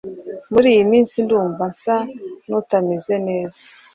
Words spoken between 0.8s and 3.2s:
minsi ndumva nsa n’utameze